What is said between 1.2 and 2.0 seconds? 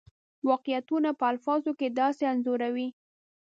الفاظو کې